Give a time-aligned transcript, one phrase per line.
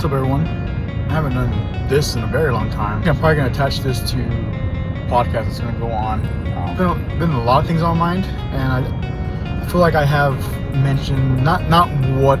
[0.00, 0.46] What's up, everyone?
[0.46, 3.06] I haven't done this in a very long time.
[3.06, 6.26] I'm probably gonna attach this to a podcast that's gonna go on.
[6.56, 9.94] Um, been, been a lot of things on my mind, and I, I feel like
[9.94, 10.40] I have
[10.74, 12.38] mentioned not not what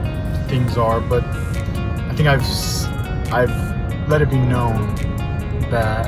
[0.48, 2.40] things are, but I think I've
[3.30, 4.94] I've let it be known
[5.70, 6.06] that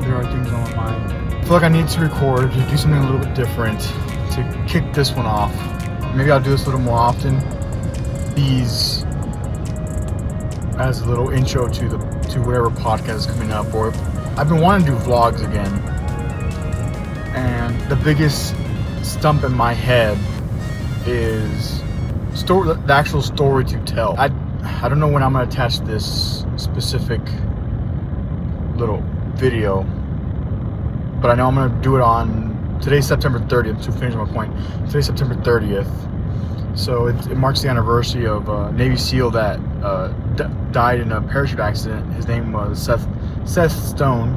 [0.00, 1.32] there are things on my mind.
[1.32, 3.78] I feel like I need to record to do something a little bit different
[4.32, 5.54] to kick this one off.
[6.16, 7.38] Maybe I'll do this a little more often.
[8.34, 8.95] These
[10.78, 11.98] as a little intro to the
[12.30, 13.72] to whatever podcast is coming up.
[13.74, 13.92] Or
[14.36, 15.72] I've been wanting to do vlogs again,
[17.34, 18.54] and the biggest
[19.02, 20.18] stump in my head
[21.06, 21.82] is
[22.34, 24.14] story, the actual story to tell.
[24.18, 24.30] I
[24.62, 27.20] I don't know when I'm gonna attach this specific
[28.76, 29.02] little
[29.36, 29.82] video,
[31.22, 33.82] but I know I'm gonna do it on today's September 30th.
[33.84, 34.54] To finish my point,
[34.86, 35.88] today's September 30th.
[36.78, 40.08] So it, it marks the anniversary of a Navy SEAL that uh,
[40.72, 42.12] died in a parachute accident.
[42.14, 43.06] His name was Seth
[43.48, 44.34] Seth Stone.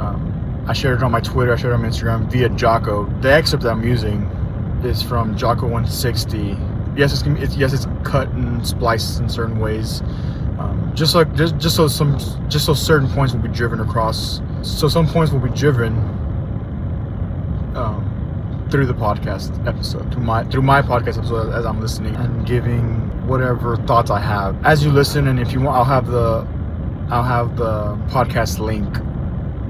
[0.00, 1.52] Um, I shared it on my Twitter.
[1.52, 3.04] I shared it on Instagram via Jocko.
[3.20, 4.22] The excerpt that I'm using
[4.84, 6.56] is from Jocko 160.
[6.96, 10.02] Yes, it's, it's yes, it's cut and spliced in certain ways.
[10.58, 12.18] Um, just like just just so some
[12.48, 14.40] just so certain points will be driven across.
[14.62, 15.96] So some points will be driven.
[17.76, 18.04] Um,
[18.70, 23.07] through the podcast episode, through my through my podcast episode as I'm listening and giving
[23.28, 25.28] whatever thoughts I have as you listen.
[25.28, 26.46] And if you want, I'll have the
[27.10, 28.96] I'll have the podcast link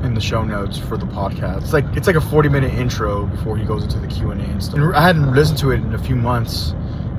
[0.05, 1.63] in the show notes for the podcast.
[1.63, 4.41] It's like it's like a 40 minute intro before he goes into the Q and
[4.41, 4.79] A and stuff.
[4.79, 6.75] And I hadn't listened to it in a few months,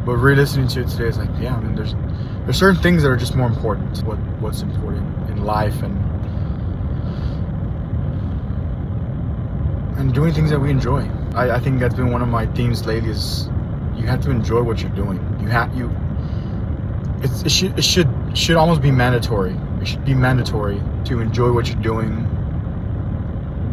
[0.05, 1.93] but re-listening to it today is like, yeah, I mean, there's
[2.45, 3.99] there's certain things that are just more important.
[3.99, 5.97] What what's important in life and
[9.99, 11.01] and doing things that we enjoy.
[11.35, 13.09] I, I think that's been one of my themes lately.
[13.09, 13.49] Is
[13.95, 15.17] you have to enjoy what you're doing.
[15.41, 15.91] You have you.
[17.21, 19.55] It should it should should almost be mandatory.
[19.81, 22.11] It should be mandatory to enjoy what you're doing.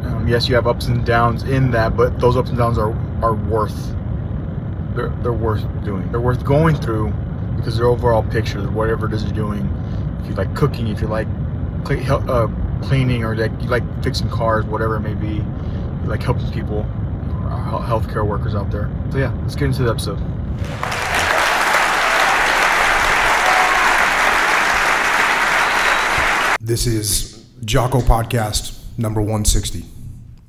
[0.05, 2.93] Um, yes, you have ups and downs in that, but those ups and downs are
[3.23, 3.95] are worth.
[4.95, 6.11] They're they're worth doing.
[6.11, 7.13] They're worth going through
[7.57, 9.69] because their overall picture, whatever it is you're doing.
[10.21, 11.29] If you like cooking, if you like
[11.89, 12.49] uh,
[12.83, 15.43] cleaning, or like you like fixing cars, whatever it may be,
[16.07, 16.81] like helping people,
[17.49, 18.91] uh, healthcare workers out there.
[19.13, 20.21] So yeah, let's get into the episode.
[26.67, 29.85] This is Jocko Podcast number 160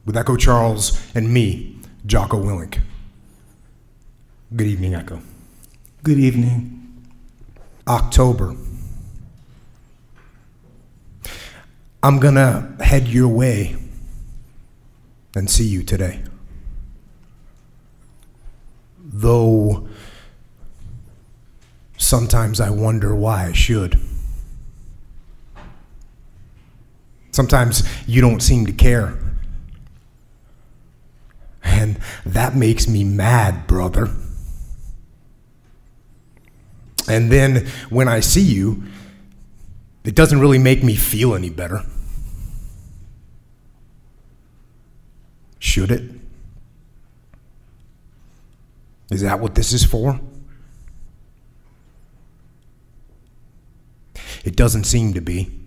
[0.04, 2.80] with Echo Charles and me, Jocko Willink.
[4.56, 5.22] Good evening, Echo.
[6.02, 7.04] Good evening.
[7.88, 8.56] October.
[12.02, 13.76] I'm gonna head your way
[15.36, 16.24] and see you today.
[18.98, 19.88] Though
[21.96, 24.00] sometimes I wonder why I should.
[27.38, 29.16] Sometimes you don't seem to care.
[31.62, 34.10] And that makes me mad, brother.
[37.08, 38.86] And then when I see you,
[40.04, 41.84] it doesn't really make me feel any better.
[45.60, 46.10] Should it?
[49.12, 50.20] Is that what this is for?
[54.44, 55.67] It doesn't seem to be.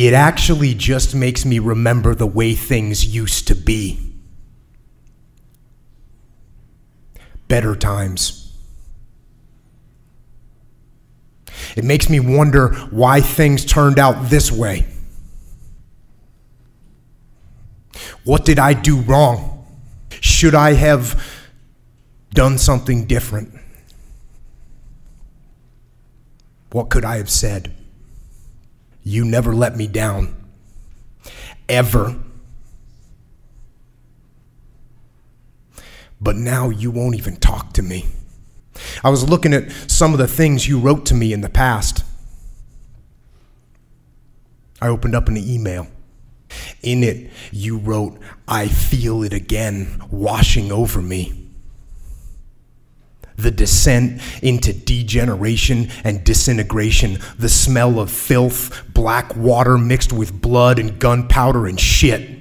[0.00, 4.14] It actually just makes me remember the way things used to be.
[7.48, 8.56] Better times.
[11.76, 14.86] It makes me wonder why things turned out this way.
[18.24, 19.66] What did I do wrong?
[20.20, 21.22] Should I have
[22.32, 23.52] done something different?
[26.72, 27.74] What could I have said?
[29.10, 30.36] You never let me down.
[31.68, 32.16] Ever.
[36.20, 38.06] But now you won't even talk to me.
[39.02, 42.04] I was looking at some of the things you wrote to me in the past.
[44.80, 45.88] I opened up an email.
[46.80, 51.39] In it, you wrote, I feel it again washing over me.
[53.40, 60.78] The descent into degeneration and disintegration, the smell of filth, black water mixed with blood
[60.78, 62.38] and gunpowder and shit.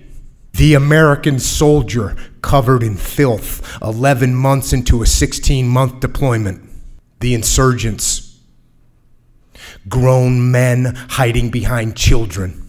[0.54, 6.70] The American soldier covered in filth, 11 months into a 16 month deployment.
[7.22, 8.40] The insurgents,
[9.88, 12.69] grown men hiding behind children.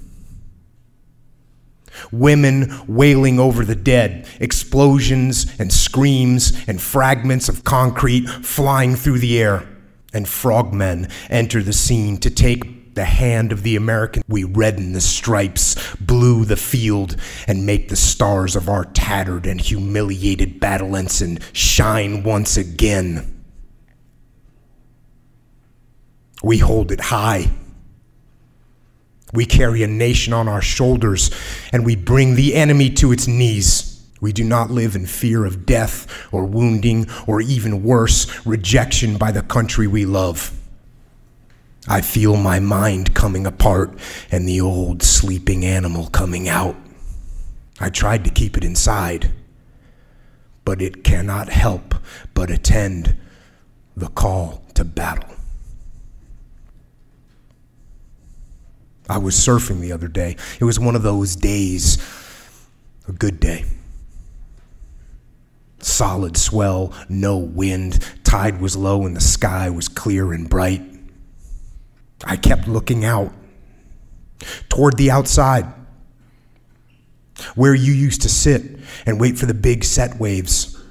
[2.12, 9.40] Women wailing over the dead, explosions and screams and fragments of concrete flying through the
[9.40, 9.66] air.
[10.12, 14.22] and frogmen enter the scene to take the hand of the American.
[14.28, 17.16] We redden the stripes, blue the field,
[17.46, 23.44] and make the stars of our tattered and humiliated battle ensign shine once again.
[26.42, 27.50] We hold it high.
[29.32, 31.30] We carry a nation on our shoulders,
[31.72, 33.86] and we bring the enemy to its knees.
[34.20, 39.32] We do not live in fear of death or wounding or even worse, rejection by
[39.32, 40.56] the country we love.
[41.88, 43.98] I feel my mind coming apart
[44.30, 46.76] and the old sleeping animal coming out.
[47.80, 49.32] I tried to keep it inside,
[50.66, 51.94] but it cannot help
[52.34, 53.16] but attend
[53.96, 55.34] the call to battle.
[59.10, 60.36] I was surfing the other day.
[60.60, 61.98] It was one of those days,
[63.08, 63.64] a good day
[65.82, 70.82] solid swell, no wind, tide was low, and the sky was clear and bright.
[72.24, 73.32] I kept looking out
[74.68, 75.66] toward the outside,
[77.54, 80.82] where you used to sit and wait for the big set waves.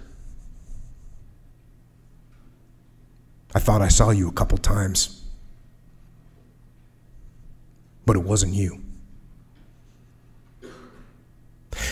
[3.53, 5.18] I thought I saw you a couple times,
[8.09, 8.81] but it wasn't you.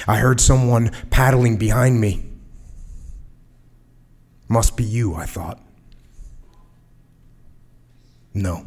[0.08, 2.26] I heard someone paddling behind me.
[4.48, 5.62] Must be you, I thought.
[8.34, 8.66] No.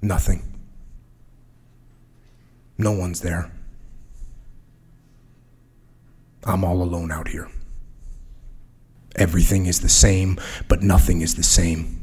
[0.00, 0.42] Nothing.
[2.78, 3.52] No one's there.
[6.44, 7.50] I'm all alone out here.
[9.14, 10.38] Everything is the same,
[10.68, 11.93] but nothing is the same.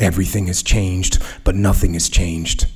[0.00, 2.66] Everything has changed, but nothing has changed.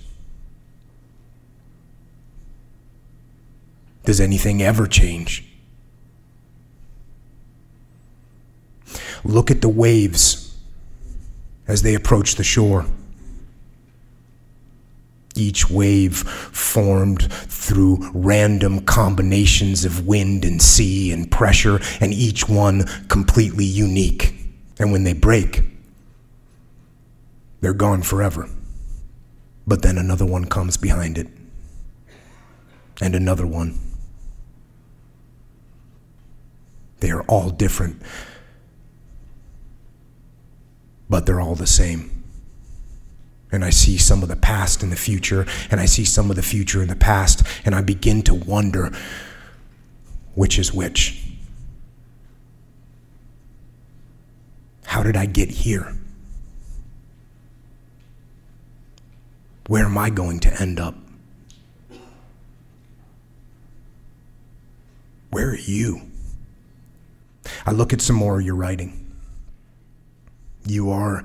[4.05, 5.45] Does anything ever change?
[9.25, 10.55] Look at the waves
[11.67, 12.85] as they approach the shore.
[15.35, 22.85] Each wave formed through random combinations of wind and sea and pressure, and each one
[23.09, 24.35] completely unique.
[24.79, 25.63] And when they break,
[27.65, 28.49] they're gone forever.
[29.67, 31.29] But then another one comes behind it,
[33.01, 33.79] and another one.
[37.01, 38.03] They are all different
[41.09, 42.25] but they're all the same.
[43.53, 46.35] And I see some of the past in the future, and I see some of
[46.35, 48.91] the future in the past, and I begin to wonder
[50.35, 51.23] which is which.
[54.87, 55.97] How did I get here?
[59.67, 60.95] Where am I going to end up?
[65.31, 66.03] Where are you?
[67.67, 69.13] I look at some more of your writing.
[70.67, 71.25] You are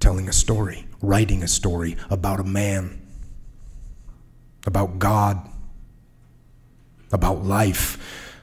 [0.00, 3.00] telling a story, writing a story about a man,
[4.66, 5.48] about God,
[7.12, 8.40] about life,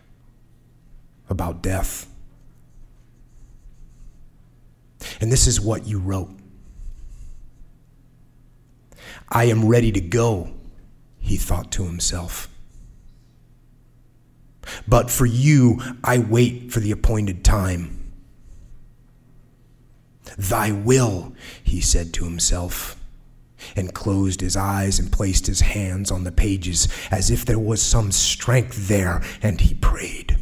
[1.30, 2.08] about death.
[5.20, 6.39] And this is what you wrote.
[9.32, 10.52] I am ready to go,
[11.20, 12.50] he thought to himself.
[14.88, 18.12] But for you, I wait for the appointed time.
[20.38, 21.34] Thy will,
[21.64, 22.96] he said to himself,
[23.76, 27.82] and closed his eyes and placed his hands on the pages as if there was
[27.82, 30.38] some strength there, and he prayed.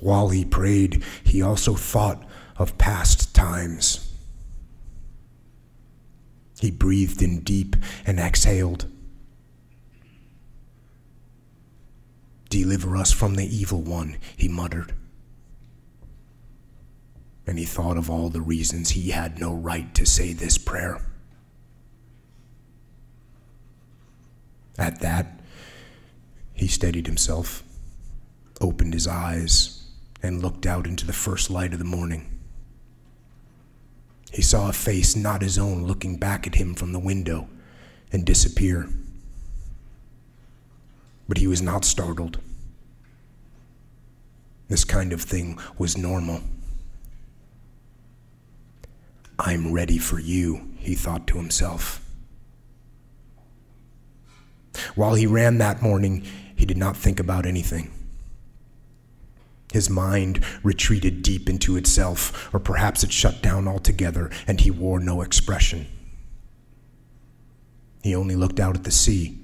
[0.00, 2.24] While he prayed, he also thought
[2.56, 4.09] of past times.
[6.60, 7.74] He breathed in deep
[8.06, 8.86] and exhaled.
[12.48, 14.94] Deliver us from the evil one, he muttered
[17.50, 21.04] and he thought of all the reasons he had no right to say this prayer.
[24.78, 25.40] At that,
[26.52, 27.64] he steadied himself,
[28.60, 29.84] opened his eyes,
[30.22, 32.29] and looked out into the first light of the morning.
[34.32, 37.48] He saw a face not his own looking back at him from the window
[38.12, 38.88] and disappear.
[41.28, 42.38] But he was not startled.
[44.68, 46.42] This kind of thing was normal.
[49.38, 52.00] I'm ready for you, he thought to himself.
[54.94, 57.90] While he ran that morning, he did not think about anything.
[59.72, 64.98] His mind retreated deep into itself, or perhaps it shut down altogether, and he wore
[64.98, 65.86] no expression.
[68.02, 69.38] He only looked out at the sea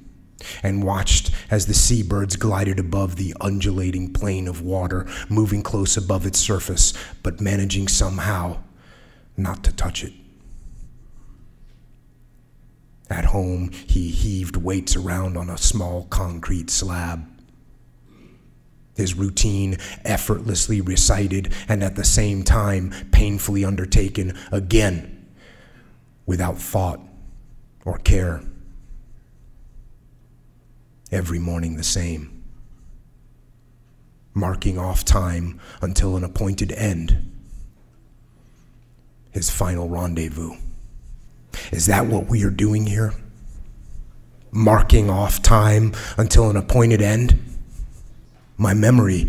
[0.63, 6.27] and watched as the seabirds glided above the undulating plain of water, moving close above
[6.27, 6.93] its surface,
[7.23, 8.59] but managing somehow
[9.37, 10.13] not to touch it.
[13.09, 17.25] At home, he heaved weights around on a small concrete slab.
[18.97, 25.27] His routine effortlessly recited and at the same time painfully undertaken again
[26.25, 27.01] without thought
[27.85, 28.43] or care.
[31.13, 32.43] Every morning the same,
[34.35, 37.33] marking off time until an appointed end,
[39.31, 40.57] his final rendezvous.
[41.71, 43.13] Is that what we are doing here?
[44.51, 47.56] Marking off time until an appointed end?
[48.59, 49.29] My memory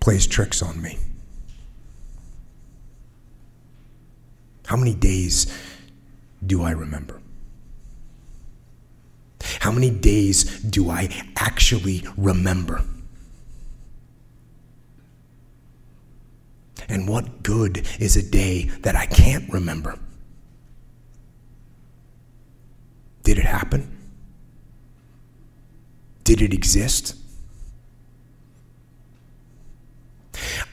[0.00, 0.98] plays tricks on me.
[4.66, 5.52] How many days
[6.44, 7.20] do I remember?
[9.60, 12.84] How many days do I actually remember?
[16.88, 19.98] And what good is a day that I can't remember?
[23.22, 23.96] Did it happen?
[26.24, 27.14] Did it exist?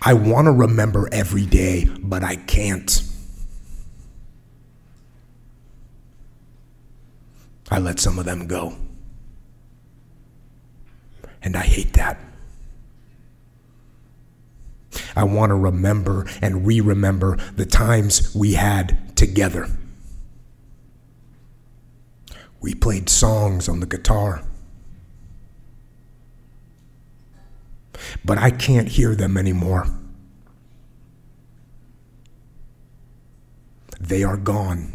[0.01, 3.03] I want to remember every day, but I can't.
[7.71, 8.75] I let some of them go.
[11.41, 12.19] And I hate that.
[15.15, 19.67] I want to remember and re remember the times we had together.
[22.61, 24.43] We played songs on the guitar.
[28.23, 29.87] But I can't hear them anymore.
[33.99, 34.93] They are gone.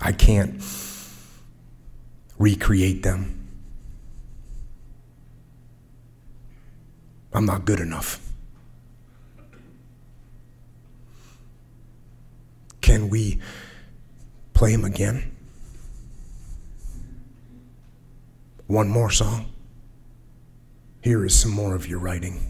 [0.00, 0.60] I can't
[2.38, 3.38] recreate them.
[7.32, 8.20] I'm not good enough.
[12.80, 13.40] Can we
[14.52, 15.34] play them again?
[18.66, 19.51] One more song.
[21.02, 22.40] Here is some more of your writing.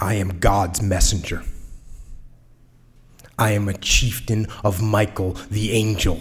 [0.00, 1.44] I am God's messenger.
[3.38, 6.20] I am a chieftain of Michael the angel.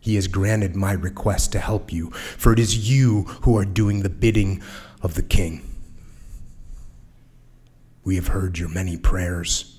[0.00, 4.02] He has granted my request to help you, for it is you who are doing
[4.02, 4.62] the bidding
[5.02, 5.62] of the king.
[8.02, 9.75] We have heard your many prayers.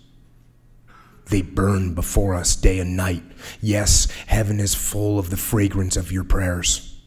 [1.29, 3.23] They burn before us day and night.
[3.59, 7.01] Yes, heaven is full of the fragrance of your prayers.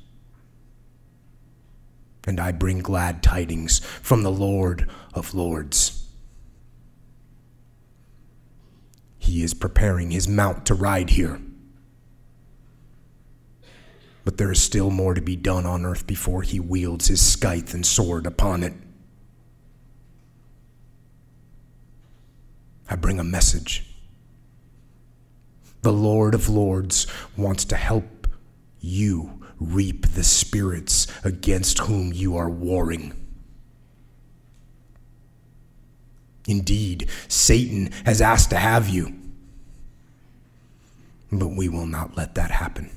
[2.27, 6.07] And I bring glad tidings from the Lord of Lords.
[9.19, 11.41] He is preparing his mount to ride here.
[14.25, 17.73] But there is still more to be done on earth before he wields his scythe
[17.73, 18.75] and sword upon it.
[22.89, 23.90] I bring a message.
[25.83, 27.07] The Lord of Lords
[27.37, 28.29] wants to help
[28.81, 33.15] you reap the spirits against whom you are warring.
[36.47, 39.15] Indeed, Satan has asked to have you.
[41.31, 42.91] But we will not let that happen.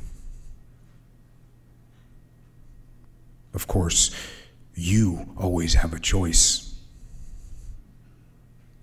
[3.53, 4.09] Of course,
[4.73, 6.75] you always have a choice.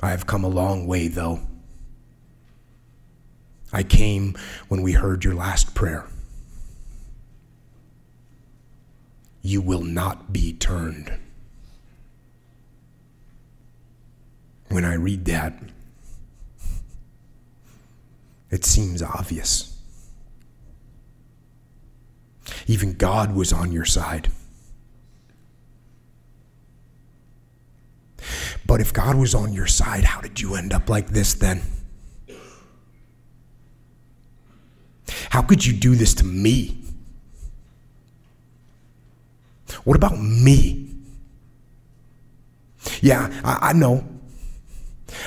[0.00, 1.40] I have come a long way, though.
[3.72, 4.36] I came
[4.68, 6.06] when we heard your last prayer.
[9.42, 11.12] You will not be turned.
[14.68, 15.54] When I read that,
[18.50, 19.76] it seems obvious.
[22.66, 24.30] Even God was on your side.
[28.66, 31.62] But if God was on your side, how did you end up like this then?
[35.30, 36.76] How could you do this to me?
[39.84, 40.88] What about me?
[43.00, 44.04] Yeah, I, I know.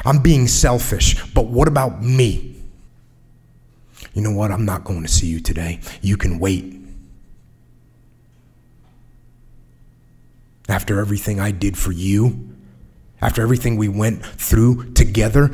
[0.05, 2.55] I'm being selfish, but what about me?
[4.13, 4.51] You know what?
[4.51, 5.79] I'm not going to see you today.
[6.01, 6.75] You can wait.
[10.69, 12.49] After everything I did for you,
[13.21, 15.51] after everything we went through together,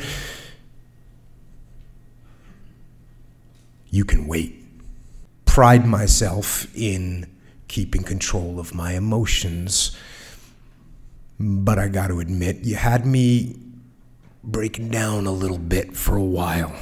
[3.90, 4.64] you can wait.
[5.46, 7.28] Pride myself in
[7.68, 9.96] keeping control of my emotions.
[11.40, 13.58] But I got to admit, you had me
[14.44, 16.76] breaking down a little bit for a while.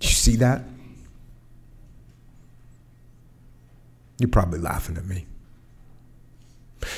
[0.00, 0.62] You see that?
[4.18, 5.26] You're probably laughing at me.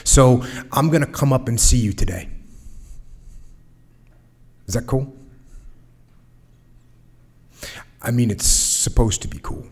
[0.05, 2.29] So I'm going to come up and see you today.
[4.67, 5.13] Is that cool?
[8.03, 9.67] I mean, it's supposed to be cool.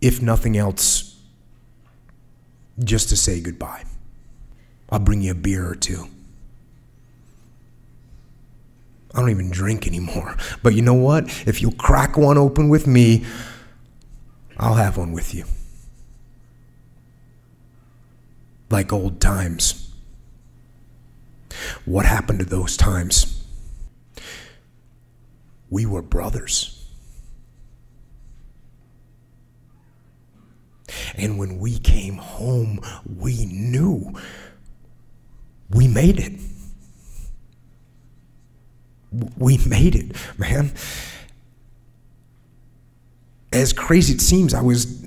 [0.00, 1.20] If nothing else,
[2.82, 3.84] just to say goodbye.
[4.90, 6.08] I'll bring you a beer or two.
[9.14, 10.36] I don't even drink anymore.
[10.62, 11.24] But you know what?
[11.46, 13.24] If you'll crack one open with me,
[14.58, 15.44] I'll have one with you.
[18.70, 19.94] Like old times.
[21.84, 23.41] What happened to those times?
[25.72, 26.86] We were brothers.
[31.14, 34.12] And when we came home, we knew
[35.70, 36.38] we made it.
[39.38, 40.72] We made it, man.
[43.50, 45.06] As crazy it seems, I was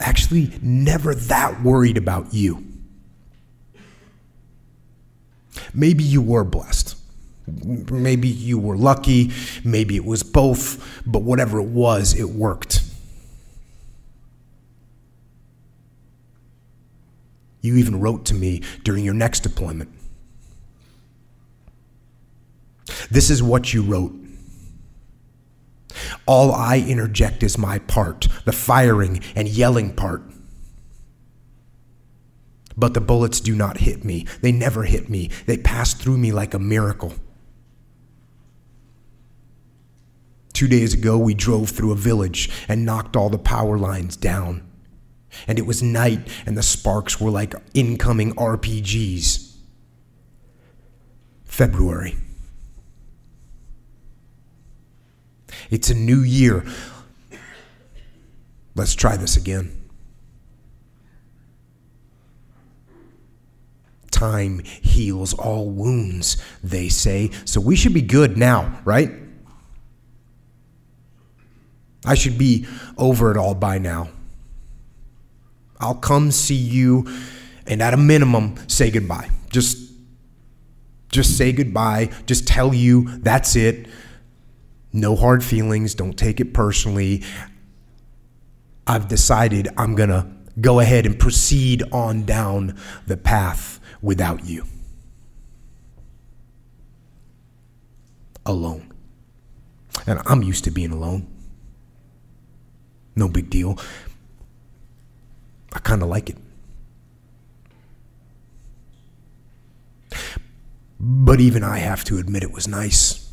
[0.00, 2.62] actually never that worried about you.
[5.72, 6.96] Maybe you were blessed.
[7.46, 9.32] Maybe you were lucky.
[9.64, 11.02] Maybe it was both.
[11.06, 12.82] But whatever it was, it worked.
[17.60, 19.90] You even wrote to me during your next deployment.
[23.10, 24.12] This is what you wrote.
[26.26, 30.22] All I interject is my part, the firing and yelling part.
[32.76, 34.26] But the bullets do not hit me.
[34.42, 35.30] They never hit me.
[35.46, 37.14] They pass through me like a miracle.
[40.54, 44.66] Two days ago, we drove through a village and knocked all the power lines down
[45.46, 49.52] and it was night, and the sparks were like incoming RPGs.
[51.44, 52.16] February.
[55.70, 56.64] It's a new year.
[58.74, 59.80] Let's try this again.
[64.10, 69.10] Time heals all wounds, they say, so we should be good now, right?
[72.04, 72.66] I should be
[72.98, 74.08] over it all by now.
[75.80, 77.06] I'll come see you
[77.66, 79.30] and at a minimum say goodbye.
[79.50, 79.92] Just
[81.08, 82.10] just say goodbye.
[82.26, 83.86] Just tell you that's it.
[84.92, 85.94] No hard feelings.
[85.94, 87.22] Don't take it personally.
[88.86, 90.26] I've decided I'm going to
[90.60, 94.64] go ahead and proceed on down the path without you.
[98.44, 98.92] Alone.
[100.06, 101.33] And I'm used to being alone.
[103.16, 103.78] No big deal.
[105.72, 106.36] I kind of like it.
[110.98, 113.30] But even I have to admit it was nice.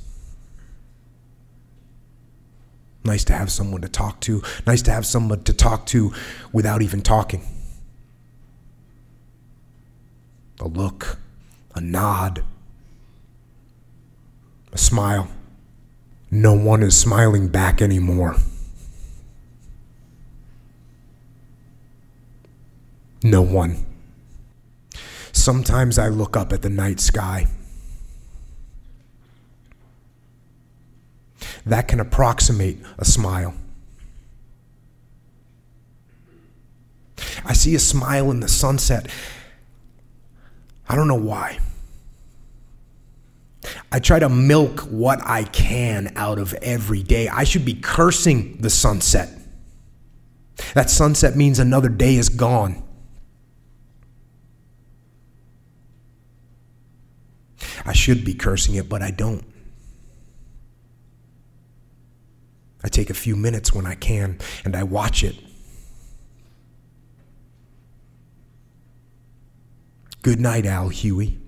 [3.03, 4.43] Nice to have someone to talk to.
[4.67, 6.13] Nice to have someone to talk to
[6.51, 7.43] without even talking.
[10.59, 11.17] A look,
[11.73, 12.43] a nod,
[14.71, 15.29] a smile.
[16.29, 18.35] No one is smiling back anymore.
[23.23, 23.85] No one.
[25.31, 27.47] Sometimes I look up at the night sky.
[31.65, 33.53] That can approximate a smile.
[37.45, 39.07] I see a smile in the sunset.
[40.87, 41.59] I don't know why.
[43.91, 47.27] I try to milk what I can out of every day.
[47.27, 49.29] I should be cursing the sunset.
[50.73, 52.83] That sunset means another day is gone.
[57.85, 59.43] I should be cursing it, but I don't.
[62.83, 65.35] I take a few minutes when I can and I watch it.
[70.23, 71.39] Good night, Al Huey.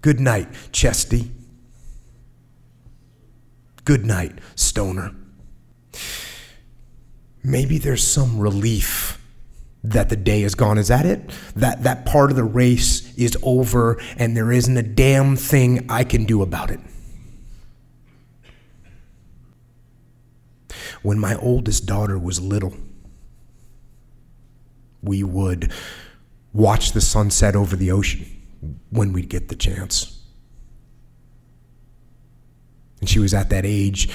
[0.00, 1.30] Good night, Chesty.
[3.84, 5.14] Good night, Stoner.
[7.42, 9.17] Maybe there's some relief
[9.92, 10.78] that the day is gone.
[10.78, 11.30] Is that it?
[11.56, 16.04] That that part of the race is over and there isn't a damn thing I
[16.04, 16.80] can do about it.
[21.02, 22.74] When my oldest daughter was little,
[25.02, 25.72] we would
[26.52, 28.26] watch the sunset over the ocean
[28.90, 30.20] when we'd get the chance.
[33.00, 34.10] And she was at that age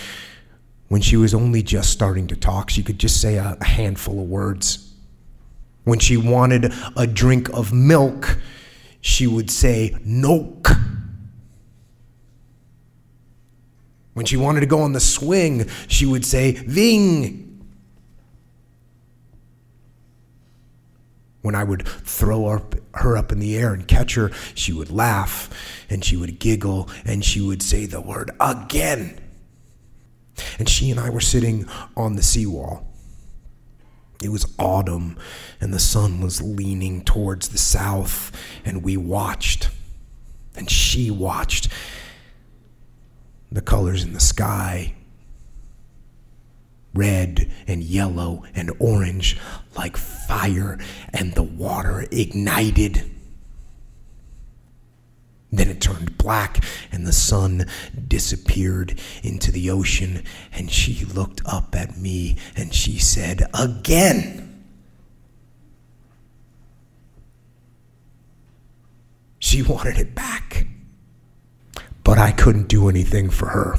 [0.90, 2.70] when she was only just starting to talk.
[2.70, 4.93] She could just say a, a handful of words
[5.84, 8.38] When she wanted a drink of milk,
[9.02, 10.80] she would say, Noke.
[14.14, 17.50] When she wanted to go on the swing, she would say, Ving.
[21.42, 24.90] When I would throw up, her up in the air and catch her, she would
[24.90, 25.50] laugh
[25.90, 29.20] and she would giggle and she would say the word again.
[30.58, 31.68] And she and I were sitting
[31.98, 32.93] on the seawall.
[34.22, 35.18] It was autumn
[35.60, 38.32] and the sun was leaning towards the south,
[38.64, 39.70] and we watched.
[40.56, 41.68] And she watched
[43.52, 44.96] the colors in the sky
[46.94, 49.38] red and yellow and orange
[49.76, 50.78] like fire,
[51.12, 53.10] and the water ignited.
[55.54, 57.68] Then it turned black, and the sun
[58.08, 60.24] disappeared into the ocean.
[60.52, 64.66] And she looked up at me and she said, Again.
[69.38, 70.66] She wanted it back.
[72.04, 73.78] But I couldn't do anything for her.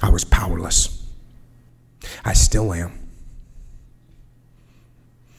[0.00, 1.04] I was powerless.
[2.24, 2.97] I still am.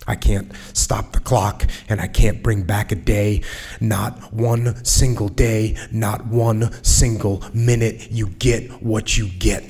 [0.09, 3.43] I can't stop the clock and I can't bring back a day.
[3.79, 8.09] Not one single day, not one single minute.
[8.09, 9.63] You get what you get.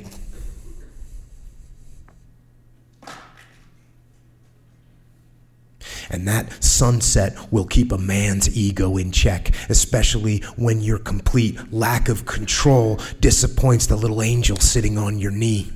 [6.09, 12.07] And that sunset will keep a man's ego in check, especially when your complete lack
[12.07, 15.69] of control disappoints the little angel sitting on your knee.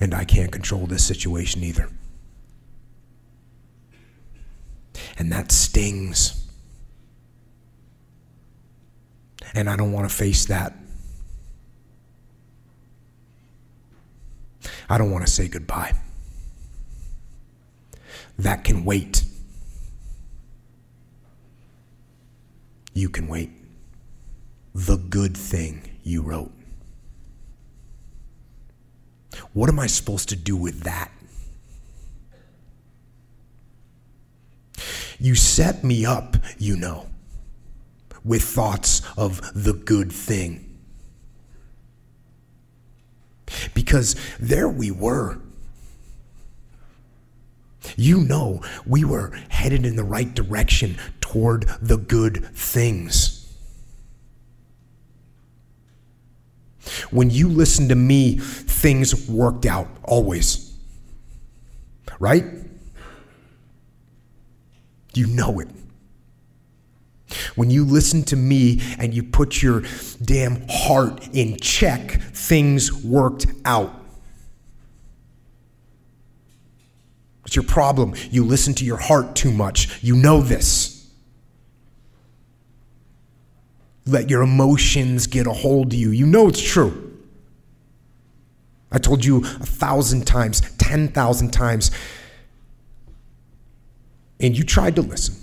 [0.00, 1.88] And I can't control this situation either.
[5.18, 6.46] And that stings.
[9.54, 10.74] And I don't want to face that.
[14.88, 15.94] I don't want to say goodbye
[18.38, 19.24] that can wait.
[22.94, 23.50] You can wait.
[24.74, 26.52] The good thing you wrote.
[29.52, 31.10] What am I supposed to do with that?
[35.18, 37.08] You set me up, you know,
[38.24, 40.64] with thoughts of the good thing.
[43.74, 45.38] Because there we were
[47.96, 53.34] you know we were headed in the right direction toward the good things.
[57.10, 60.76] When you listen to me, things worked out always.
[62.18, 62.44] Right?
[65.14, 65.68] You know it.
[67.56, 69.82] When you listen to me and you put your
[70.22, 73.94] damn heart in check, things worked out.
[77.46, 78.14] It's your problem?
[78.30, 80.02] You listen to your heart too much.
[80.02, 81.10] You know this.
[84.06, 86.10] Let your emotions get a hold of you.
[86.10, 87.08] You know it's true.
[88.90, 91.90] I told you a thousand times, 10,000 times.
[94.40, 95.36] And you tried to listen.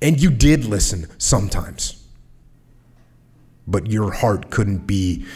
[0.00, 2.06] And you did listen sometimes.
[3.66, 5.26] But your heart couldn't be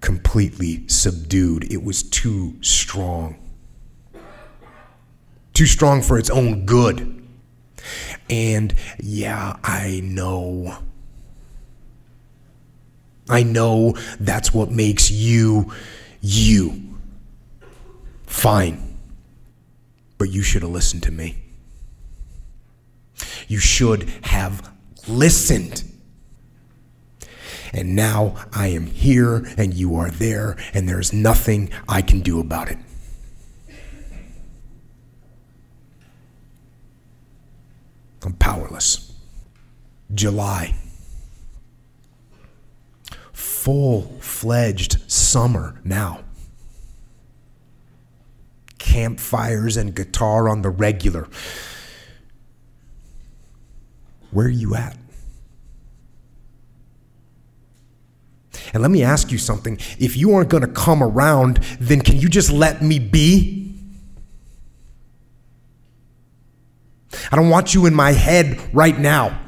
[0.00, 3.36] completely subdued, it was too strong
[5.54, 7.22] too strong for its own good.
[8.30, 10.78] And yeah, I know.
[13.28, 15.72] I know that's what makes you
[16.20, 16.98] you.
[18.26, 18.96] Fine.
[20.18, 21.41] But you should have listened to me.
[23.52, 24.72] You should have
[25.06, 25.84] listened.
[27.74, 32.40] And now I am here and you are there, and there's nothing I can do
[32.40, 32.78] about it.
[38.24, 39.12] I'm powerless.
[40.14, 40.74] July.
[43.34, 46.20] Full fledged summer now.
[48.78, 51.28] Campfires and guitar on the regular.
[54.32, 54.96] Where are you at?
[58.72, 59.78] And let me ask you something.
[59.98, 63.74] If you aren't going to come around, then can you just let me be?
[67.30, 69.38] I don't want you in my head right now.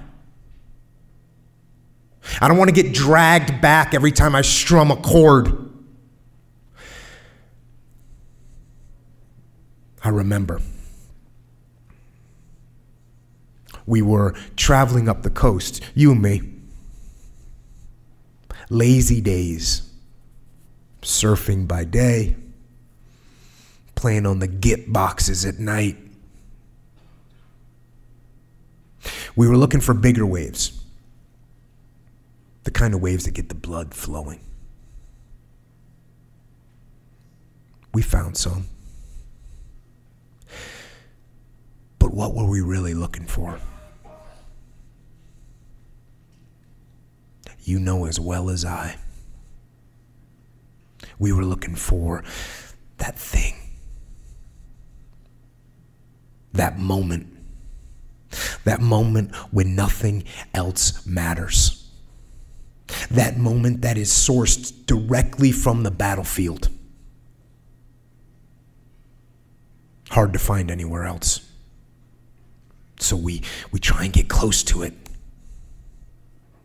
[2.40, 5.70] I don't want to get dragged back every time I strum a chord.
[10.02, 10.60] I remember.
[13.86, 16.42] We were traveling up the coast, you and me.
[18.70, 19.90] Lazy days,
[21.02, 22.36] surfing by day,
[23.94, 25.96] playing on the git boxes at night.
[29.36, 30.82] We were looking for bigger waves,
[32.64, 34.40] the kind of waves that get the blood flowing.
[37.92, 38.66] We found some.
[41.98, 43.60] But what were we really looking for?
[47.64, 48.96] You know as well as I.
[51.18, 52.22] We were looking for
[52.98, 53.54] that thing,
[56.52, 57.28] that moment,
[58.64, 61.90] that moment when nothing else matters,
[63.10, 66.68] that moment that is sourced directly from the battlefield.
[70.10, 71.50] Hard to find anywhere else.
[73.00, 75.03] So we, we try and get close to it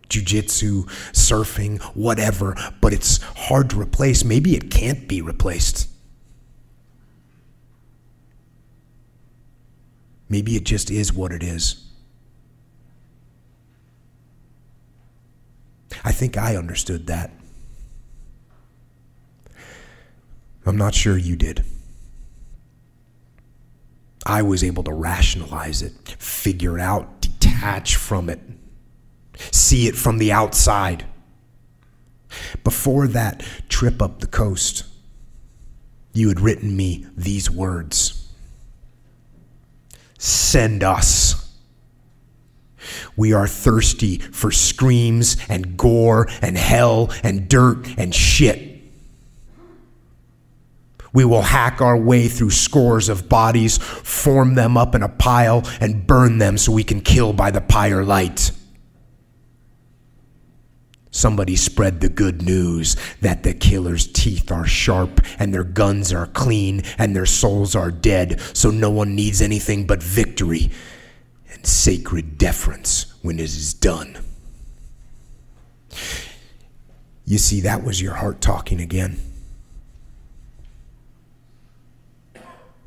[0.09, 4.23] jujitsu, surfing, whatever, but it's hard to replace.
[4.23, 5.87] Maybe it can't be replaced.
[10.27, 11.85] Maybe it just is what it is.
[16.03, 17.31] I think I understood that.
[20.65, 21.65] I'm not sure you did.
[24.25, 28.39] I was able to rationalize it, figure it out, detach from it,
[29.51, 31.05] see it from the outside.
[32.63, 34.83] Before that trip up the coast,
[36.13, 38.15] you had written me these words
[40.17, 41.49] Send us.
[43.15, 48.81] We are thirsty for screams and gore and hell and dirt and shit.
[51.13, 55.63] We will hack our way through scores of bodies, form them up in a pile,
[55.79, 58.51] and burn them so we can kill by the pyre light.
[61.19, 66.27] Somebody spread the good news that the killer's teeth are sharp and their guns are
[66.27, 70.71] clean and their souls are dead, so no one needs anything but victory
[71.51, 74.17] and sacred deference when it is done.
[77.25, 79.19] You see, that was your heart talking again.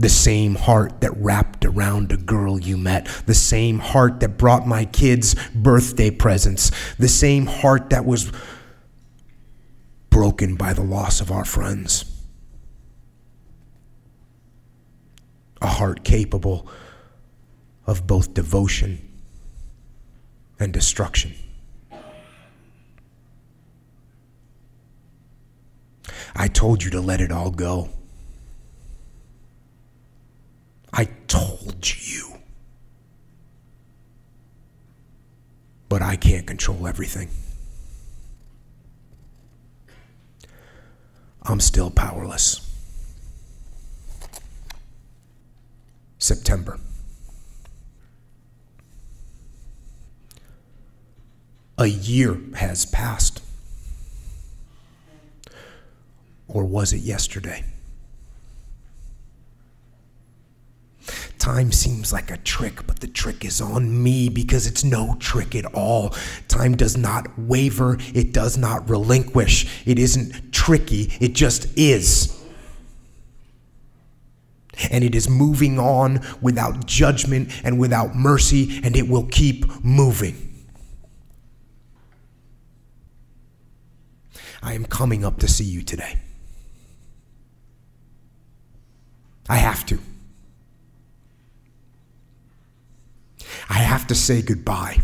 [0.03, 3.07] The same heart that wrapped around a girl you met.
[3.27, 6.73] The same heart that brought my kids birthday presents.
[6.97, 8.33] The same heart that was
[10.11, 12.05] broken by the loss of our friends.
[15.61, 16.67] A heart capable
[17.87, 19.09] of both devotion
[20.59, 21.37] and destruction.
[26.35, 27.89] I told you to let it all go.
[30.93, 32.35] I told you.
[35.89, 37.29] But I can't control everything.
[41.43, 42.69] I'm still powerless.
[46.19, 46.79] September.
[51.79, 53.43] A year has passed.
[56.47, 57.65] Or was it yesterday?
[61.39, 65.55] Time seems like a trick, but the trick is on me because it's no trick
[65.55, 66.15] at all.
[66.49, 69.87] Time does not waver, it does not relinquish.
[69.87, 72.39] It isn't tricky, it just is.
[74.91, 80.49] And it is moving on without judgment and without mercy, and it will keep moving.
[84.63, 86.19] I am coming up to see you today.
[89.49, 89.99] I have to.
[93.69, 95.01] I have to say goodbye.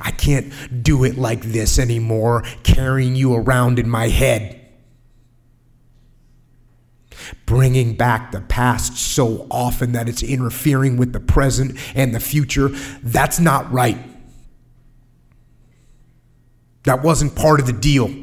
[0.00, 4.60] I can't do it like this anymore, carrying you around in my head.
[7.44, 12.68] Bringing back the past so often that it's interfering with the present and the future,
[13.02, 13.98] that's not right.
[16.84, 18.14] That wasn't part of the deal.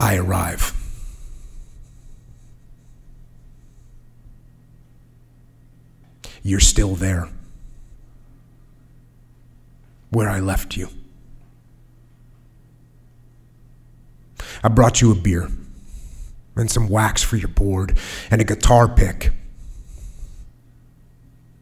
[0.00, 0.75] I arrive.
[6.46, 7.28] You're still there
[10.10, 10.90] where I left you.
[14.62, 15.50] I brought you a beer
[16.54, 17.98] and some wax for your board
[18.30, 19.32] and a guitar pick,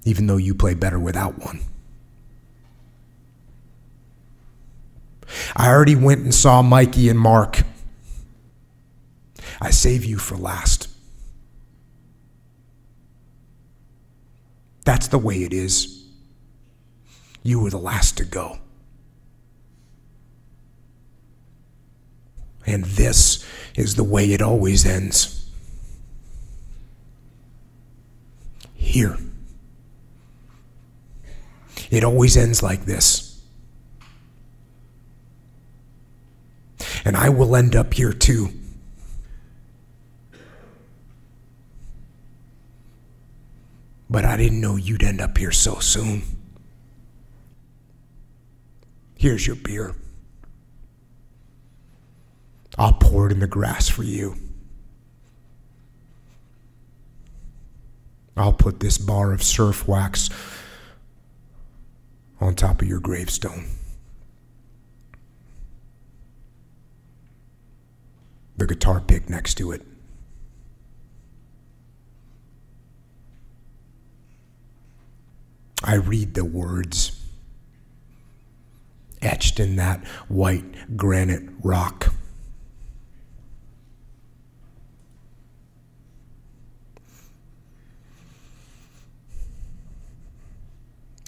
[0.04, 1.60] even though you play better without one.
[5.56, 7.62] I already went and saw Mikey and Marc.
[9.62, 10.83] I save you for last.
[14.84, 16.04] That's the way it is.
[17.42, 18.58] You were the last to go.
[22.66, 23.44] And this
[23.74, 25.50] is the way it always ends.
[28.74, 29.18] Here.
[31.90, 33.42] It always ends like this.
[37.04, 38.50] And I will end up here too.
[44.14, 46.22] But I didn't know you'd end up here so soon.
[49.16, 49.96] Here's your beer.
[52.78, 54.36] I'll pour it in the grass for you.
[58.36, 60.30] I'll put this bar of surf wax
[62.40, 63.66] on top of your gravestone.
[68.58, 69.82] The guitar pick next to it.
[75.86, 77.20] I read the words
[79.20, 82.14] etched in that white granite rock.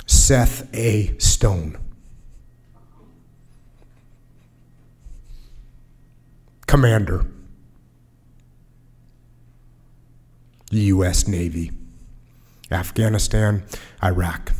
[0.06, 1.14] Seth A.
[1.18, 1.78] Stone.
[6.66, 7.26] Commander,
[10.70, 11.28] U.S.
[11.28, 11.70] Navy,
[12.70, 13.64] Afghanistan,
[14.02, 14.52] Iraq.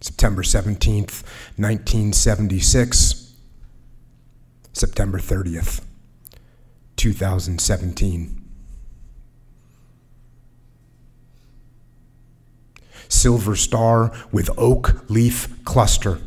[0.00, 1.22] September 17th,
[1.56, 3.32] 1976,
[4.72, 5.82] September 30th,
[6.96, 8.42] 2017.
[13.08, 16.18] Silver Star with oak leaf cluster.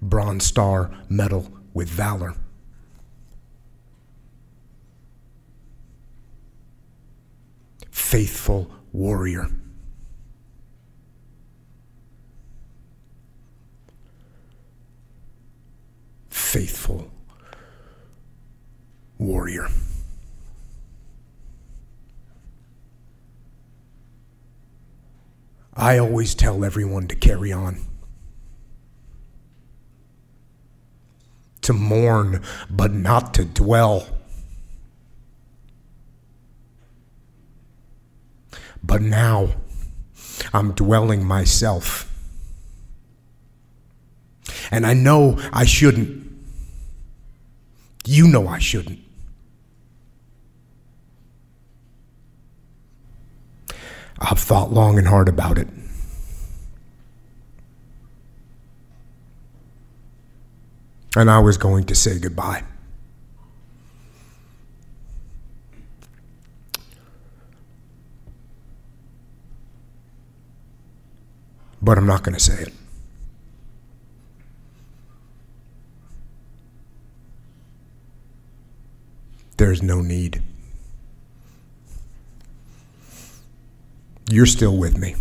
[0.00, 2.34] Bronze Star medal with valor.
[8.14, 9.48] Faithful warrior.
[16.28, 17.10] Faithful
[19.18, 19.66] warrior.
[25.74, 27.80] I always tell everyone to carry on.
[31.62, 34.06] To mourn, but not to dwell.
[38.86, 39.48] But now
[40.52, 42.10] I'm dwelling myself.
[44.70, 46.22] And I know I shouldn't.
[48.04, 49.00] You know I shouldn't.
[54.18, 55.68] I've thought long and hard about it.
[61.16, 62.64] And I was going to say goodbye.
[71.84, 72.72] But I'm not going to say it.
[79.58, 80.42] There's no need.
[84.30, 85.14] You're still with me.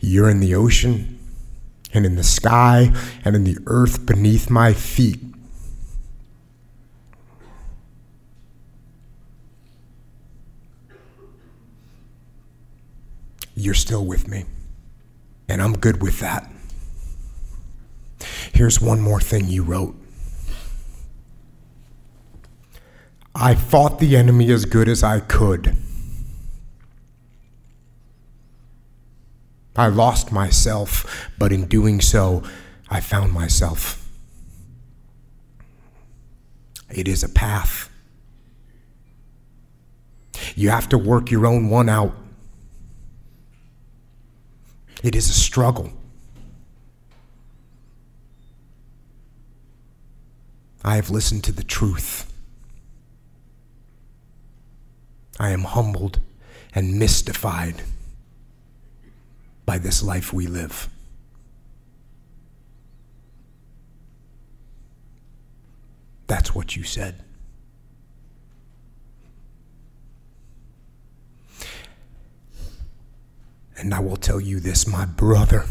[0.00, 1.18] You're in the ocean
[1.92, 2.94] and in the sky
[3.24, 5.18] and in the earth beneath my feet.
[13.68, 14.46] You're still with me.
[15.46, 16.50] And I'm good with that.
[18.54, 19.94] Here's one more thing you wrote.
[23.34, 25.76] I fought the enemy as good as I could.
[29.76, 32.42] I lost myself, but in doing so,
[32.88, 34.08] I found myself.
[36.88, 37.90] It is a path.
[40.56, 42.16] You have to work your own one out.
[45.02, 45.92] It is a struggle.
[50.84, 52.32] I have listened to the truth.
[55.38, 56.20] I am humbled
[56.74, 57.82] and mystified
[59.66, 60.88] by this life we live.
[66.26, 67.22] That's what you said.
[73.78, 75.64] And I will tell you this, my brother.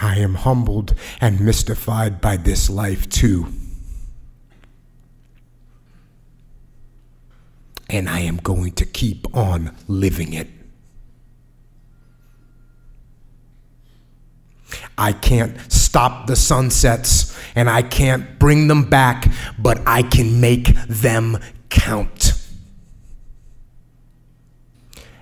[0.00, 3.46] I am humbled and mystified by this life too.
[7.88, 10.48] And I am going to keep on living it.
[14.98, 20.74] I can't stop the sunsets and I can't bring them back, but I can make
[20.86, 21.38] them
[21.70, 22.37] count.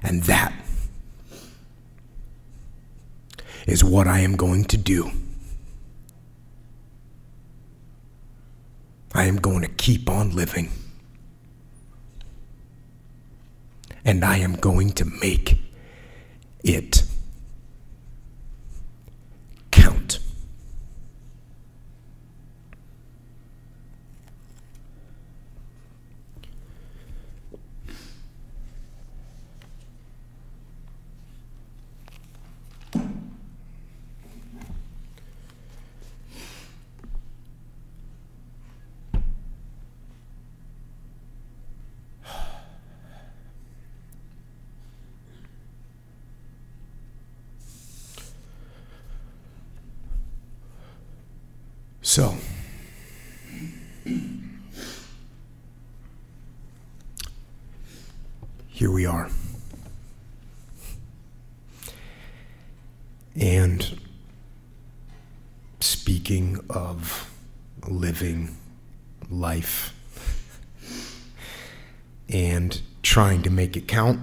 [0.07, 0.53] And that
[3.67, 5.11] is what I am going to do.
[9.13, 10.71] I am going to keep on living.
[14.05, 15.59] And I am going to make
[16.63, 17.03] it
[19.73, 20.21] count.
[52.17, 52.35] So,
[58.69, 59.29] here we are.
[63.39, 64.01] And
[65.81, 67.31] speaking of
[67.87, 68.57] living
[69.29, 69.93] life
[72.31, 74.21] and trying to make it count,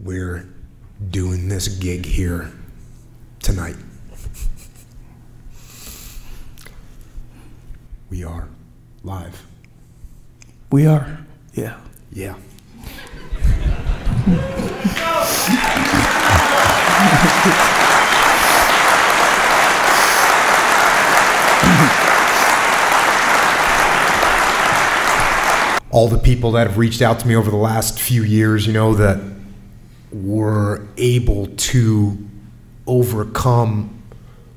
[0.00, 0.48] we're
[1.10, 2.50] doing this gig here
[3.40, 3.76] tonight.
[8.10, 8.48] We are
[9.02, 9.44] live.
[10.70, 11.18] We are.
[11.54, 11.78] Yeah.
[12.12, 12.34] Yeah.
[25.90, 28.74] All the people that have reached out to me over the last few years, you
[28.74, 29.18] know, that
[30.12, 32.28] were able to
[32.86, 34.02] overcome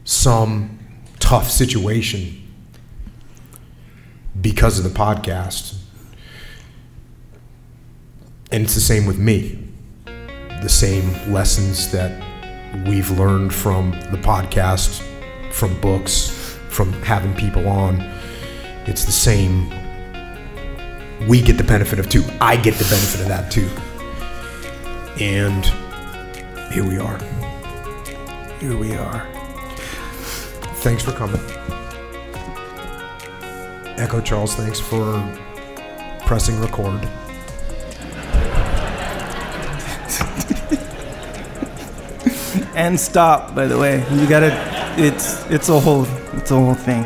[0.03, 0.77] some
[1.19, 2.37] tough situation
[4.41, 5.80] because of the podcast.
[8.51, 9.57] And it's the same with me.
[10.05, 12.11] The same lessons that
[12.85, 15.01] we've learned from the podcast,
[15.51, 18.01] from books, from having people on.
[18.85, 19.69] It's the same.
[21.27, 22.23] We get the benefit of too.
[22.41, 23.69] I get the benefit of that too.
[25.23, 25.65] And
[26.73, 27.19] here we are.
[28.59, 29.27] Here we are.
[30.81, 31.41] Thanks for coming.
[33.97, 35.21] Echo Charles, thanks for
[36.25, 37.07] pressing record.
[42.75, 44.05] And stop, by the way.
[44.11, 44.51] You gotta.
[44.97, 47.05] It's it's a whole it's a whole thing.